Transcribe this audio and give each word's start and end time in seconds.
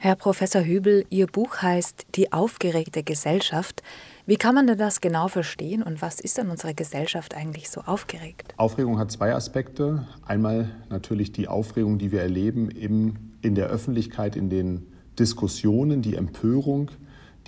Herr 0.00 0.14
Professor 0.14 0.62
Hübel, 0.62 1.04
Ihr 1.10 1.26
Buch 1.26 1.56
heißt 1.60 2.06
Die 2.14 2.32
aufgeregte 2.32 3.02
Gesellschaft. 3.02 3.82
Wie 4.26 4.36
kann 4.36 4.54
man 4.54 4.68
denn 4.68 4.78
das 4.78 5.00
genau 5.00 5.26
verstehen 5.26 5.82
und 5.82 6.00
was 6.00 6.20
ist 6.20 6.38
an 6.38 6.50
unserer 6.50 6.72
Gesellschaft 6.72 7.34
eigentlich 7.34 7.68
so 7.68 7.80
aufgeregt? 7.80 8.54
Aufregung 8.58 9.00
hat 9.00 9.10
zwei 9.10 9.34
Aspekte. 9.34 10.06
Einmal 10.24 10.70
natürlich 10.88 11.32
die 11.32 11.48
Aufregung, 11.48 11.98
die 11.98 12.12
wir 12.12 12.20
erleben 12.20 12.70
im, 12.70 13.16
in 13.42 13.56
der 13.56 13.66
Öffentlichkeit, 13.66 14.36
in 14.36 14.50
den 14.50 14.86
Diskussionen, 15.18 16.00
die 16.00 16.14
Empörung, 16.14 16.92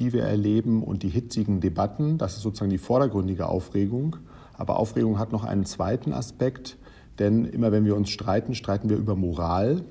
die 0.01 0.13
wir 0.13 0.25
erleben 0.25 0.83
und 0.83 1.05
die 1.05 1.09
hitzigen 1.09 1.61
Debatten. 1.61 2.19
Das 2.19 2.35
ist 2.35 2.43
sozusagen 2.43 2.73
die 2.73 2.79
vordergründige 2.79 3.47
Aufregung. 3.47 4.17
Aber 4.55 4.81
Aufregung 4.81 5.21
hat 5.21 5.31
noch 5.31 5.45
einen 5.45 5.67
zweiten 5.67 6.13
Aspekt, 6.13 6.79
denn 7.21 7.45
immer 7.45 7.71
wenn 7.71 7.85
wir 7.85 7.95
uns 7.95 8.11
streiten, 8.11 8.57
streiten 8.57 8.89
wir 8.89 8.97
über 8.97 9.15
Moral 9.15 9.85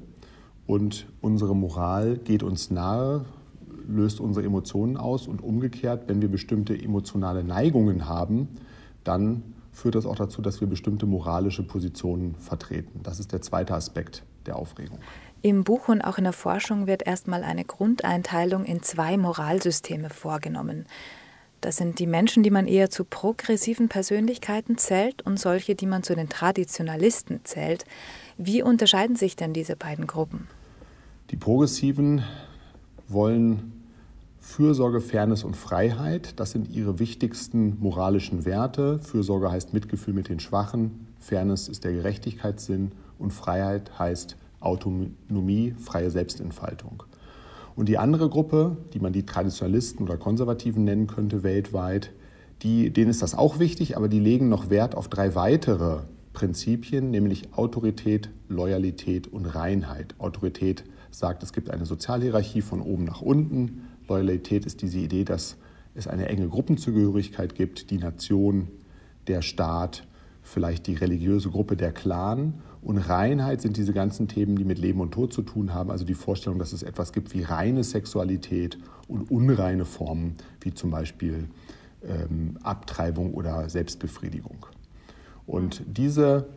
und 0.69 1.07
unsere 1.19 1.55
Moral 1.55 2.17
geht 2.17 2.43
uns 2.43 2.69
nahe, 2.69 3.25
löst 3.87 4.19
unsere 4.19 4.45
Emotionen 4.45 4.97
aus 4.97 5.27
und 5.27 5.41
umgekehrt, 5.41 6.03
wenn 6.05 6.21
wir 6.21 6.29
bestimmte 6.29 6.79
emotionale 6.79 7.43
Neigungen 7.43 8.07
haben, 8.07 8.47
dann 9.03 9.41
führt 9.71 9.95
das 9.95 10.05
auch 10.05 10.15
dazu, 10.15 10.43
dass 10.43 10.61
wir 10.61 10.67
bestimmte 10.67 11.07
moralische 11.07 11.63
Positionen 11.63 12.35
vertreten. 12.35 12.99
Das 13.01 13.19
ist 13.19 13.31
der 13.31 13.41
zweite 13.41 13.73
Aspekt 13.73 14.21
der 14.45 14.57
Aufregung. 14.57 14.99
Im 15.41 15.63
Buch 15.63 15.87
und 15.87 16.01
auch 16.01 16.19
in 16.19 16.25
der 16.25 16.33
Forschung 16.33 16.85
wird 16.85 17.01
erstmal 17.07 17.43
eine 17.43 17.65
Grundeinteilung 17.65 18.63
in 18.63 18.83
zwei 18.83 19.17
Moralsysteme 19.17 20.11
vorgenommen. 20.11 20.85
Das 21.61 21.77
sind 21.77 21.97
die 21.97 22.05
Menschen, 22.05 22.43
die 22.43 22.51
man 22.51 22.67
eher 22.67 22.91
zu 22.91 23.05
progressiven 23.05 23.89
Persönlichkeiten 23.89 24.77
zählt 24.77 25.23
und 25.23 25.39
solche, 25.39 25.73
die 25.73 25.87
man 25.87 26.03
zu 26.03 26.15
den 26.15 26.29
Traditionalisten 26.29 27.41
zählt. 27.43 27.85
Wie 28.37 28.61
unterscheiden 28.61 29.15
sich 29.15 29.35
denn 29.35 29.51
diese 29.51 29.75
beiden 29.75 30.05
Gruppen? 30.05 30.47
Die 31.31 31.37
Progressiven 31.37 32.23
wollen 33.07 33.71
Fürsorge, 34.39 34.99
Fairness 34.99 35.43
und 35.43 35.55
Freiheit. 35.55 36.39
Das 36.39 36.49
sind 36.49 36.75
ihre 36.75 36.97
wichtigsten 36.97 37.77
moralischen 37.79 38.45
Werte. 38.45 38.97
Fürsorge 38.97 39.51
heißt 39.51 39.71
Mitgefühl 39.71 40.15
mit 40.15 40.27
den 40.27 40.39
Schwachen, 40.39 41.07
Fairness 41.19 41.67
ist 41.67 41.83
der 41.83 41.91
Gerechtigkeitssinn 41.91 42.93
und 43.19 43.31
Freiheit 43.31 43.99
heißt 43.99 44.37
Autonomie, 44.59 45.75
freie 45.79 46.09
Selbstentfaltung. 46.09 47.03
Und 47.75 47.89
die 47.89 47.99
andere 47.99 48.27
Gruppe, 48.27 48.77
die 48.93 48.99
man 48.99 49.13
die 49.13 49.25
Traditionalisten 49.25 50.07
oder 50.07 50.17
Konservativen 50.17 50.83
nennen 50.83 51.05
könnte 51.05 51.43
weltweit, 51.43 52.11
die, 52.63 52.89
denen 52.89 53.11
ist 53.11 53.21
das 53.21 53.35
auch 53.35 53.59
wichtig, 53.59 53.95
aber 53.97 54.07
die 54.07 54.19
legen 54.19 54.49
noch 54.49 54.71
Wert 54.71 54.95
auf 54.95 55.09
drei 55.09 55.35
weitere 55.35 55.99
Prinzipien, 56.33 57.11
nämlich 57.11 57.53
Autorität, 57.53 58.31
Loyalität 58.47 59.27
und 59.27 59.45
Reinheit. 59.45 60.15
Autorität 60.17 60.83
sagt, 61.11 61.43
es 61.43 61.53
gibt 61.53 61.69
eine 61.69 61.85
Sozialhierarchie 61.85 62.61
von 62.61 62.81
oben 62.81 63.03
nach 63.03 63.21
unten. 63.21 63.87
Loyalität 64.07 64.65
ist 64.65 64.81
diese 64.81 64.99
Idee, 64.99 65.23
dass 65.23 65.57
es 65.95 66.07
eine 66.07 66.27
enge 66.29 66.47
Gruppenzugehörigkeit 66.47 67.55
gibt, 67.55 67.89
die 67.91 67.97
Nation, 67.97 68.67
der 69.27 69.41
Staat, 69.41 70.07
vielleicht 70.41 70.87
die 70.87 70.95
religiöse 70.95 71.49
Gruppe, 71.49 71.75
der 71.75 71.91
Clan. 71.91 72.55
Und 72.81 72.97
Reinheit 72.97 73.61
sind 73.61 73.77
diese 73.77 73.93
ganzen 73.93 74.27
Themen, 74.27 74.55
die 74.55 74.63
mit 74.63 74.79
Leben 74.79 75.01
und 75.01 75.11
Tod 75.11 75.33
zu 75.33 75.41
tun 75.41 75.73
haben, 75.73 75.91
also 75.91 76.05
die 76.05 76.13
Vorstellung, 76.13 76.59
dass 76.59 76.73
es 76.73 76.83
etwas 76.83 77.11
gibt 77.11 77.33
wie 77.33 77.43
reine 77.43 77.83
Sexualität 77.83 78.77
und 79.07 79.29
unreine 79.29 79.85
Formen, 79.85 80.35
wie 80.61 80.73
zum 80.73 80.89
Beispiel 80.89 81.49
ähm, 82.07 82.57
Abtreibung 82.63 83.33
oder 83.33 83.69
Selbstbefriedigung. 83.69 84.65
Und 85.45 85.81
diese 85.85 86.47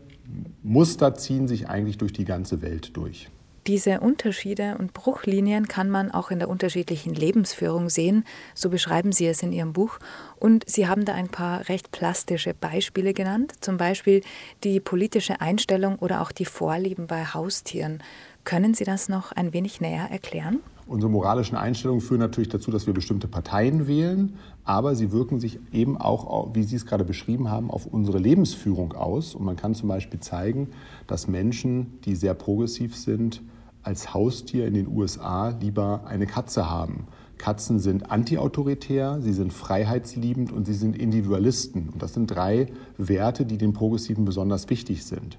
Muster 0.63 1.15
ziehen 1.15 1.49
sich 1.49 1.69
eigentlich 1.69 1.99
durch 1.99 2.13
die 2.13 2.25
ganze 2.25 2.63
Welt 2.63 2.97
durch. 2.97 3.29
Diese 3.69 4.01
Unterschiede 4.01 4.77
und 4.79 4.93
Bruchlinien 4.93 5.69
kann 5.69 5.89
man 5.89 6.11
auch 6.11 6.33
in 6.33 6.41
der 6.41 6.49
unterschiedlichen 6.49 7.15
Lebensführung 7.15 7.91
sehen, 7.91 8.25
so 8.57 8.71
beschreiben 8.71 9.13
Sie 9.13 9.29
es 9.29 9.41
in 9.43 9.53
Ihrem 9.53 9.73
Buch. 9.73 10.01
Und 10.37 10.69
Sie 10.69 10.89
haben 10.89 11.05
da 11.05 11.15
ein 11.15 11.29
paar 11.29 11.69
recht 11.69 11.93
plastische 11.93 12.55
Beispiele 12.55 13.15
genannt, 13.15 13.53
zum 13.61 13.77
Beispiel 13.77 14.23
die 14.65 14.81
politische 14.81 15.41
Einstellung 15.41 15.97
oder 16.01 16.23
auch 16.23 16.33
die 16.33 16.45
Vorlieben 16.45 17.07
bei 17.07 17.25
Haustieren. 17.25 18.03
Können 18.45 18.75
Sie 18.75 18.85
das 18.85 19.09
noch 19.09 19.33
ein 19.33 19.53
wenig 19.53 19.81
näher 19.81 20.11
erklären? 20.11 20.61
Unsere 20.87 21.11
moralischen 21.11 21.57
Einstellungen 21.57 22.01
führen 22.01 22.19
natürlich 22.21 22.49
dazu, 22.49 22.73
dass 22.73 22.87
wir 22.87 22.93
bestimmte 22.93 23.29
Parteien 23.29 23.87
wählen, 23.87 24.37
aber 24.65 24.97
sie 24.97 25.13
wirken 25.13 25.39
sich 25.39 25.61
eben 25.73 25.97
auch, 25.97 26.53
wie 26.55 26.65
Sie 26.65 26.75
es 26.75 26.85
gerade 26.85 27.05
beschrieben 27.05 27.51
haben, 27.51 27.71
auf 27.71 27.87
unsere 27.87 28.19
Lebensführung 28.19 28.93
aus. 28.93 29.37
Und 29.37 29.45
man 29.45 29.57
kann 29.57 29.75
zum 29.75 29.89
Beispiel 29.89 30.19
zeigen, 30.19 30.71
dass 31.07 31.29
Menschen, 31.29 32.01
die 32.05 32.17
sehr 32.17 32.35
progressiv 32.35 32.97
sind, 32.97 33.43
als 33.85 34.13
Haustier 34.13 34.67
in 34.67 34.75
den 34.75 34.89
USA 34.89 35.51
lieber 35.61 36.03
eine 36.07 36.27
Katze 36.27 36.69
haben. 36.69 37.07
Katzen 37.39 37.79
sind 37.79 38.11
antiautoritär, 38.11 39.21
sie 39.21 39.33
sind 39.33 39.53
freiheitsliebend 39.53 40.53
und 40.53 40.65
sie 40.65 40.75
sind 40.75 40.97
Individualisten. 40.97 41.89
Und 41.93 42.03
das 42.03 42.15
sind 42.15 42.27
drei 42.27 42.67
Werte, 42.99 43.47
die 43.47 43.59
den 43.59 43.73
Progressiven 43.73 44.25
besonders 44.25 44.69
wichtig 44.69 45.05
sind. 45.05 45.39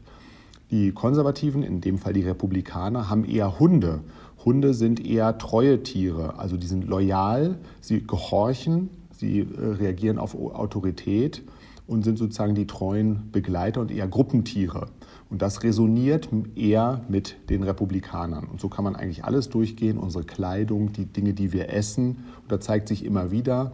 Die 0.72 0.92
Konservativen, 0.92 1.64
in 1.64 1.82
dem 1.82 1.98
Fall 1.98 2.14
die 2.14 2.24
Republikaner, 2.24 3.10
haben 3.10 3.26
eher 3.26 3.60
Hunde. 3.60 4.02
Hunde 4.44 4.74
sind 4.74 5.06
eher 5.06 5.38
treue 5.38 5.84
Tiere, 5.84 6.38
also 6.40 6.58
die 6.58 6.68
sind 6.68 6.88
loyal, 6.88 7.58
sie 7.80 8.06
gehorchen, 8.06 8.90
sie 9.16 9.40
äh, 9.40 9.46
reagieren 9.80 10.18
auf 10.18 10.36
Autorität 10.36 11.44
und 11.88 12.04
sind 12.04 12.18
sozusagen 12.18 12.56
die 12.56 12.68
treuen 12.68 13.30
Begleiter 13.32 13.82
und 13.82 13.92
eher 13.92 14.08
Gruppentiere. 14.08 14.88
Und 15.30 15.42
das 15.42 15.64
resoniert 15.64 16.30
eher 16.56 17.02
mit 17.10 17.36
den 17.50 17.64
Republikanern. 17.64 18.46
Und 18.46 18.62
so 18.62 18.70
kann 18.70 18.84
man 18.84 18.96
eigentlich 18.96 19.26
alles 19.26 19.50
durchgehen, 19.50 19.98
unsere 19.98 20.24
Kleidung, 20.24 20.94
die 20.94 21.06
Dinge, 21.06 21.34
die 21.34 21.54
wir 21.54 21.70
essen. 21.74 22.26
Und 22.42 22.52
da 22.52 22.60
zeigt 22.60 22.88
sich 22.88 23.04
immer 23.04 23.32
wieder 23.32 23.72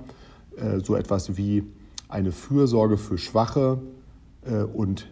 äh, 0.56 0.80
so 0.80 0.96
etwas 0.96 1.38
wie 1.38 1.64
eine 2.08 2.32
Fürsorge 2.32 2.98
für 2.98 3.18
Schwache 3.18 3.80
äh, 4.46 4.64
und 4.64 5.08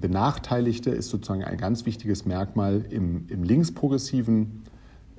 Benachteiligte 0.00 0.90
ist 0.90 1.08
sozusagen 1.08 1.44
ein 1.44 1.56
ganz 1.56 1.86
wichtiges 1.86 2.26
Merkmal 2.26 2.84
im, 2.90 3.26
im 3.28 3.44
linksprogressiven 3.44 4.62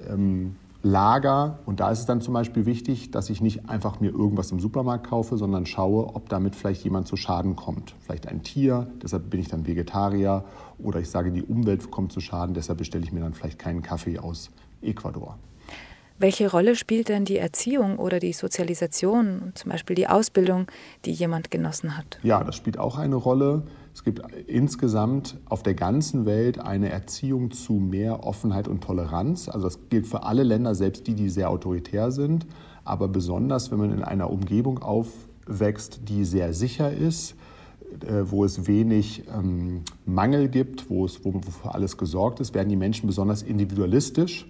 ähm, 0.07 0.55
Lager. 0.83 1.59
Und 1.65 1.79
da 1.79 1.91
ist 1.91 1.99
es 1.99 2.05
dann 2.05 2.21
zum 2.21 2.33
Beispiel 2.33 2.65
wichtig, 2.65 3.11
dass 3.11 3.29
ich 3.29 3.41
nicht 3.41 3.69
einfach 3.69 3.99
mir 3.99 4.11
irgendwas 4.11 4.51
im 4.51 4.59
Supermarkt 4.59 5.07
kaufe, 5.07 5.37
sondern 5.37 5.65
schaue, 5.65 6.15
ob 6.15 6.29
damit 6.29 6.55
vielleicht 6.55 6.83
jemand 6.83 7.07
zu 7.07 7.15
Schaden 7.15 7.55
kommt. 7.55 7.95
Vielleicht 7.99 8.27
ein 8.27 8.43
Tier, 8.43 8.87
deshalb 9.01 9.29
bin 9.29 9.39
ich 9.39 9.47
dann 9.47 9.65
Vegetarier. 9.65 10.45
Oder 10.77 10.99
ich 10.99 11.09
sage, 11.09 11.31
die 11.31 11.43
Umwelt 11.43 11.89
kommt 11.89 12.11
zu 12.11 12.19
Schaden, 12.19 12.53
deshalb 12.53 12.77
bestelle 12.77 13.03
ich 13.03 13.11
mir 13.11 13.21
dann 13.21 13.33
vielleicht 13.33 13.57
keinen 13.57 13.81
Kaffee 13.81 14.19
aus 14.19 14.51
Ecuador. 14.81 15.37
Welche 16.19 16.49
Rolle 16.49 16.75
spielt 16.75 17.09
denn 17.09 17.25
die 17.25 17.37
Erziehung 17.37 17.99
oder 17.99 18.19
die 18.19 18.33
Sozialisation, 18.33 19.51
zum 19.53 19.71
Beispiel 19.71 19.95
die 19.95 20.07
Ausbildung, 20.07 20.65
die 21.05 21.11
jemand 21.11 21.51
genossen 21.51 21.95
hat? 21.95 22.17
Ja, 22.23 22.43
das 22.43 22.55
spielt 22.55 22.79
auch 22.79 22.97
eine 22.97 23.15
Rolle. 23.15 23.63
Es 23.97 24.03
gibt 24.03 24.21
insgesamt 24.45 25.37
auf 25.45 25.63
der 25.63 25.73
ganzen 25.73 26.27
Welt 26.27 26.59
eine 26.59 26.89
Erziehung 26.89 27.49
zu 27.49 27.73
mehr 27.73 28.27
Offenheit 28.27 28.67
und 28.67 28.83
Toleranz. 28.83 29.49
Also 29.49 29.65
das 29.65 29.89
gilt 29.89 30.05
für 30.05 30.21
alle 30.21 30.43
Länder, 30.43 30.75
selbst 30.75 31.07
die, 31.07 31.15
die 31.15 31.31
sehr 31.31 31.49
autoritär 31.49 32.11
sind. 32.11 32.45
Aber 32.85 33.07
besonders, 33.07 33.71
wenn 33.71 33.79
man 33.79 33.91
in 33.91 34.03
einer 34.03 34.29
Umgebung 34.29 34.83
aufwächst, 34.83 36.01
die 36.09 36.25
sehr 36.25 36.53
sicher 36.53 36.93
ist, 36.93 37.33
äh, 38.05 38.21
wo 38.25 38.45
es 38.45 38.67
wenig 38.67 39.23
ähm, 39.35 39.81
Mangel 40.05 40.47
gibt, 40.47 40.91
wo, 40.91 41.03
es, 41.03 41.25
wo, 41.25 41.33
wo 41.33 41.49
für 41.49 41.73
alles 41.73 41.97
gesorgt 41.97 42.39
ist, 42.39 42.53
werden 42.53 42.69
die 42.69 42.75
Menschen 42.75 43.07
besonders 43.07 43.41
individualistisch. 43.41 44.47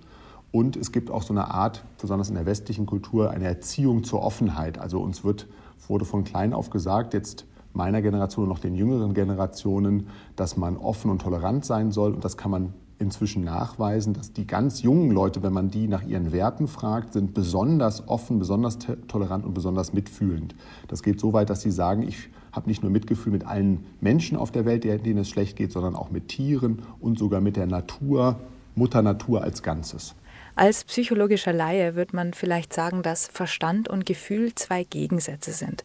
Und 0.51 0.75
es 0.75 0.91
gibt 0.91 1.09
auch 1.09 1.23
so 1.23 1.31
eine 1.33 1.51
Art, 1.51 1.85
besonders 2.01 2.27
in 2.27 2.35
der 2.35 2.45
westlichen 2.45 2.85
Kultur, 2.85 3.31
eine 3.31 3.45
Erziehung 3.45 4.03
zur 4.03 4.23
Offenheit. 4.23 4.77
Also 4.77 4.99
uns 4.99 5.23
wird, 5.23 5.47
wurde 5.87 6.03
von 6.03 6.25
klein 6.25 6.51
auf 6.51 6.69
gesagt, 6.69 7.13
jetzt 7.13 7.45
meiner 7.77 8.01
Generation 8.01 8.43
und 8.43 8.49
noch 8.49 8.59
den 8.59 8.75
jüngeren 8.75 9.13
Generationen, 9.13 10.07
dass 10.35 10.57
man 10.57 10.75
offen 10.75 11.09
und 11.09 11.21
tolerant 11.21 11.63
sein 11.63 11.91
soll. 11.91 12.13
Und 12.13 12.25
das 12.25 12.35
kann 12.35 12.51
man 12.51 12.73
inzwischen 12.99 13.43
nachweisen, 13.43 14.13
dass 14.13 14.33
die 14.33 14.47
ganz 14.47 14.81
jungen 14.81 15.11
Leute, 15.11 15.43
wenn 15.43 15.53
man 15.53 15.69
die 15.69 15.87
nach 15.87 16.03
ihren 16.03 16.31
Werten 16.31 16.67
fragt, 16.67 17.13
sind 17.13 17.33
besonders 17.33 18.07
offen, 18.07 18.39
besonders 18.39 18.79
tolerant 19.07 19.45
und 19.45 19.53
besonders 19.53 19.93
mitfühlend. 19.93 20.55
Das 20.87 21.03
geht 21.03 21.19
so 21.19 21.31
weit, 21.31 21.49
dass 21.49 21.61
sie 21.61 21.71
sagen, 21.71 22.03
ich 22.03 22.29
habe 22.51 22.67
nicht 22.67 22.81
nur 22.81 22.91
Mitgefühl 22.91 23.31
mit 23.31 23.45
allen 23.45 23.85
Menschen 24.01 24.37
auf 24.37 24.51
der 24.51 24.65
Welt, 24.65 24.83
denen 24.83 25.19
es 25.19 25.29
schlecht 25.29 25.57
geht, 25.57 25.71
sondern 25.71 25.95
auch 25.95 26.09
mit 26.09 26.27
Tieren 26.27 26.81
und 26.99 27.19
sogar 27.19 27.39
mit 27.39 27.55
der 27.55 27.67
Natur, 27.67 28.37
Mutter 28.75 29.01
Natur 29.03 29.43
als 29.43 29.61
Ganzes. 29.61 30.15
Als 30.59 30.85
psychologischer 30.85 31.53
Laie 31.53 31.93
wird 31.93 32.15
man 32.15 32.33
vielleicht 32.33 32.73
sagen, 32.73 33.03
dass 33.03 33.27
Verstand 33.27 33.89
und 33.89 34.07
Gefühl 34.07 34.55
zwei 34.55 34.83
Gegensätze 34.83 35.51
sind. 35.51 35.83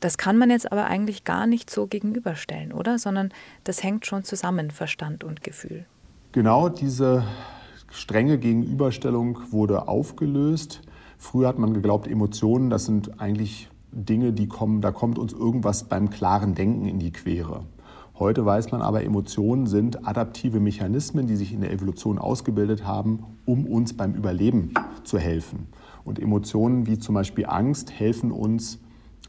Das 0.00 0.16
kann 0.16 0.38
man 0.38 0.48
jetzt 0.48 0.72
aber 0.72 0.86
eigentlich 0.86 1.24
gar 1.24 1.46
nicht 1.46 1.68
so 1.68 1.86
gegenüberstellen, 1.86 2.72
oder? 2.72 2.98
Sondern 2.98 3.32
das 3.64 3.82
hängt 3.82 4.06
schon 4.06 4.24
zusammen, 4.24 4.70
Verstand 4.70 5.24
und 5.24 5.42
Gefühl. 5.42 5.84
Genau 6.32 6.70
diese 6.70 7.24
strenge 7.90 8.38
Gegenüberstellung 8.38 9.40
wurde 9.50 9.88
aufgelöst. 9.88 10.80
Früher 11.18 11.48
hat 11.48 11.58
man 11.58 11.74
geglaubt, 11.74 12.08
Emotionen, 12.08 12.70
das 12.70 12.86
sind 12.86 13.20
eigentlich 13.20 13.68
Dinge, 13.92 14.32
die 14.32 14.48
kommen, 14.48 14.80
da 14.80 14.90
kommt 14.90 15.18
uns 15.18 15.34
irgendwas 15.34 15.84
beim 15.84 16.08
klaren 16.08 16.54
Denken 16.54 16.86
in 16.86 16.98
die 16.98 17.12
Quere. 17.12 17.66
Heute 18.16 18.46
weiß 18.46 18.70
man 18.70 18.80
aber, 18.80 19.02
Emotionen 19.02 19.66
sind 19.66 20.06
adaptive 20.06 20.60
Mechanismen, 20.60 21.26
die 21.26 21.34
sich 21.34 21.52
in 21.52 21.62
der 21.62 21.72
Evolution 21.72 22.18
ausgebildet 22.18 22.86
haben, 22.86 23.24
um 23.44 23.66
uns 23.66 23.96
beim 23.96 24.14
Überleben 24.14 24.72
zu 25.02 25.18
helfen. 25.18 25.66
Und 26.04 26.20
Emotionen 26.20 26.86
wie 26.86 26.96
zum 27.00 27.16
Beispiel 27.16 27.46
Angst 27.46 27.90
helfen 27.90 28.30
uns, 28.30 28.78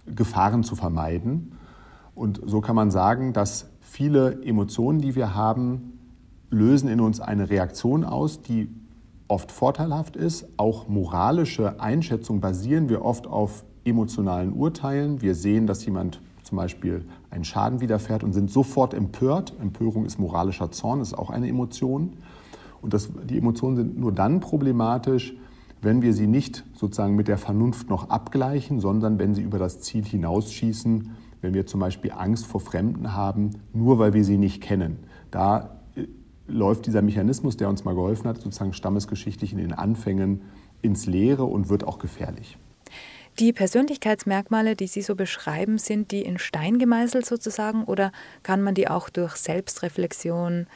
Gefahren 0.05 0.63
zu 0.63 0.75
vermeiden. 0.75 1.53
Und 2.13 2.41
so 2.45 2.61
kann 2.61 2.75
man 2.75 2.91
sagen, 2.91 3.33
dass 3.33 3.71
viele 3.81 4.43
Emotionen, 4.43 4.99
die 4.99 5.15
wir 5.15 5.33
haben, 5.33 5.99
lösen 6.51 6.87
in 6.87 6.99
uns 6.99 7.19
eine 7.19 7.49
Reaktion 7.49 8.03
aus, 8.03 8.43
die 8.43 8.69
oft 9.27 9.51
vorteilhaft 9.51 10.15
ist. 10.15 10.45
Auch 10.57 10.87
moralische 10.87 11.79
Einschätzungen 11.81 12.39
basieren 12.39 12.87
wir 12.87 13.03
oft 13.03 13.25
auf 13.25 13.65
emotionalen 13.83 14.53
Urteilen. 14.53 15.23
Wir 15.23 15.33
sehen, 15.33 15.65
dass 15.65 15.83
jemand 15.85 16.21
zum 16.45 16.57
Beispiel 16.57 17.05
einen 17.29 17.43
Schaden 17.43 17.81
widerfährt 17.81 18.23
und 18.23 18.33
sind 18.33 18.49
sofort 18.49 18.93
empört. 18.93 19.53
Empörung 19.59 20.05
ist 20.05 20.19
moralischer 20.19 20.71
Zorn, 20.71 21.01
ist 21.01 21.17
auch 21.17 21.29
eine 21.29 21.47
Emotion. 21.47 22.13
Und 22.81 22.93
das, 22.93 23.09
die 23.27 23.37
Emotionen 23.37 23.75
sind 23.75 23.99
nur 23.99 24.11
dann 24.11 24.39
problematisch, 24.39 25.35
wenn 25.81 26.01
wir 26.01 26.13
sie 26.13 26.27
nicht 26.27 26.63
sozusagen 26.73 27.15
mit 27.15 27.27
der 27.27 27.37
Vernunft 27.37 27.89
noch 27.89 28.09
abgleichen, 28.09 28.79
sondern 28.79 29.19
wenn 29.19 29.33
sie 29.35 29.41
über 29.41 29.59
das 29.59 29.81
Ziel 29.81 30.03
hinausschießen, 30.05 31.11
wenn 31.41 31.53
wir 31.53 31.65
zum 31.65 31.79
Beispiel 31.79 32.11
Angst 32.11 32.45
vor 32.45 32.61
Fremden 32.61 33.13
haben, 33.13 33.51
nur 33.73 33.99
weil 33.99 34.13
wir 34.13 34.23
sie 34.23 34.37
nicht 34.37 34.61
kennen. 34.61 34.97
Da 35.31 35.77
äh, 35.95 36.05
läuft 36.47 36.87
dieser 36.87 37.01
Mechanismus, 37.01 37.57
der 37.57 37.69
uns 37.69 37.85
mal 37.85 37.93
geholfen 37.93 38.27
hat, 38.27 38.41
sozusagen 38.41 38.73
stammesgeschichtlich 38.73 39.51
in 39.51 39.59
den 39.59 39.73
Anfängen 39.73 40.41
ins 40.81 41.05
Leere 41.05 41.43
und 41.43 41.69
wird 41.69 41.83
auch 41.87 41.99
gefährlich. 41.99 42.57
Die 43.37 43.51
Persönlichkeitsmerkmale, 43.51 44.77
die 44.77 44.87
Sie 44.87 45.01
so 45.01 45.13
beschreiben, 45.13 45.77
sind 45.77 46.11
die 46.11 46.21
in 46.21 46.37
Stein 46.37 46.79
gemeißelt 46.79 47.25
sozusagen 47.25 47.83
oder 47.83 48.13
kann 48.43 48.61
man 48.61 48.75
die 48.75 48.87
auch 48.87 49.09
durch 49.09 49.35
Selbstreflexion 49.35 50.67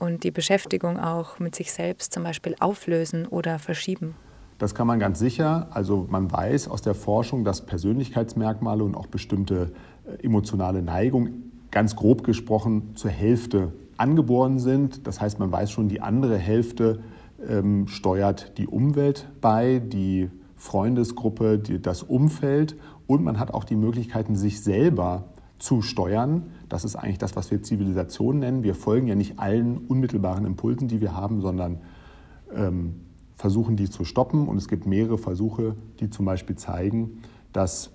und 0.00 0.24
die 0.24 0.32
Beschäftigung 0.32 0.98
auch 0.98 1.38
mit 1.38 1.54
sich 1.54 1.70
selbst 1.70 2.12
zum 2.12 2.24
Beispiel 2.24 2.56
auflösen 2.58 3.24
oder 3.26 3.60
verschieben? 3.60 4.16
Das 4.58 4.74
kann 4.74 4.88
man 4.88 4.98
ganz 4.98 5.20
sicher. 5.20 5.68
Also 5.70 6.08
man 6.10 6.32
weiß 6.32 6.66
aus 6.66 6.82
der 6.82 6.94
Forschung, 6.94 7.44
dass 7.44 7.64
Persönlichkeitsmerkmale 7.64 8.82
und 8.82 8.96
auch 8.96 9.06
bestimmte 9.06 9.70
äh, 10.04 10.24
emotionale 10.24 10.82
Neigungen 10.82 11.52
ganz 11.70 11.94
grob 11.94 12.24
gesprochen 12.24 12.96
zur 12.96 13.12
Hälfte 13.12 13.72
angeboren 13.96 14.58
sind. 14.58 15.06
Das 15.06 15.20
heißt, 15.20 15.38
man 15.38 15.52
weiß 15.52 15.70
schon, 15.70 15.88
die 15.88 16.00
andere 16.00 16.36
Hälfte 16.36 17.00
ähm, 17.48 17.86
steuert 17.86 18.58
die 18.58 18.66
Umwelt 18.66 19.28
bei, 19.40 19.78
die 19.78 20.30
Freundesgruppe, 20.58 21.58
die, 21.58 21.80
das 21.80 22.02
Umfeld 22.02 22.76
und 23.06 23.24
man 23.24 23.38
hat 23.38 23.54
auch 23.54 23.64
die 23.64 23.76
Möglichkeiten, 23.76 24.36
sich 24.36 24.62
selber 24.62 25.24
zu 25.58 25.82
steuern. 25.82 26.50
Das 26.68 26.84
ist 26.84 26.96
eigentlich 26.96 27.18
das, 27.18 27.36
was 27.36 27.50
wir 27.50 27.62
Zivilisation 27.62 28.40
nennen. 28.40 28.62
Wir 28.62 28.74
folgen 28.74 29.06
ja 29.06 29.14
nicht 29.14 29.38
allen 29.38 29.78
unmittelbaren 29.78 30.44
Impulsen, 30.44 30.88
die 30.88 31.00
wir 31.00 31.16
haben, 31.16 31.40
sondern 31.40 31.78
ähm, 32.54 32.96
versuchen, 33.34 33.76
die 33.76 33.88
zu 33.88 34.04
stoppen. 34.04 34.46
Und 34.46 34.56
es 34.56 34.68
gibt 34.68 34.86
mehrere 34.86 35.18
Versuche, 35.18 35.74
die 36.00 36.10
zum 36.10 36.26
Beispiel 36.26 36.56
zeigen, 36.56 37.22
dass 37.52 37.90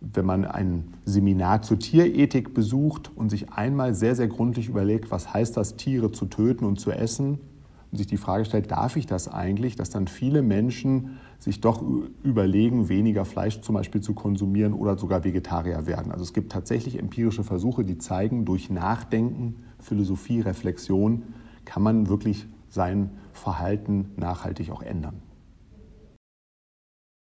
wenn 0.00 0.26
man 0.26 0.44
ein 0.44 0.94
Seminar 1.04 1.62
zur 1.62 1.78
Tierethik 1.78 2.54
besucht 2.54 3.10
und 3.16 3.30
sich 3.30 3.50
einmal 3.50 3.94
sehr, 3.94 4.14
sehr 4.14 4.28
gründlich 4.28 4.68
überlegt, 4.68 5.10
was 5.10 5.32
heißt 5.32 5.56
das, 5.56 5.76
Tiere 5.76 6.12
zu 6.12 6.26
töten 6.26 6.64
und 6.64 6.78
zu 6.78 6.92
essen, 6.92 7.40
und 7.90 7.98
sich 7.98 8.06
die 8.06 8.16
Frage 8.16 8.44
stellt, 8.44 8.70
darf 8.70 8.96
ich 8.96 9.06
das 9.06 9.28
eigentlich, 9.28 9.76
dass 9.76 9.90
dann 9.90 10.08
viele 10.08 10.42
Menschen 10.42 11.18
sich 11.38 11.60
doch 11.60 11.82
überlegen, 12.22 12.88
weniger 12.88 13.24
Fleisch 13.24 13.60
zum 13.60 13.74
Beispiel 13.74 14.00
zu 14.00 14.14
konsumieren 14.14 14.74
oder 14.74 14.98
sogar 14.98 15.24
Vegetarier 15.24 15.86
werden. 15.86 16.12
Also 16.12 16.24
es 16.24 16.32
gibt 16.32 16.52
tatsächlich 16.52 16.98
empirische 16.98 17.44
Versuche, 17.44 17.84
die 17.84 17.98
zeigen, 17.98 18.44
durch 18.44 18.70
Nachdenken, 18.70 19.56
Philosophie, 19.78 20.40
Reflexion 20.40 21.22
kann 21.64 21.82
man 21.82 22.08
wirklich 22.08 22.46
sein 22.68 23.10
Verhalten 23.32 24.10
nachhaltig 24.16 24.70
auch 24.70 24.82
ändern. 24.82 25.22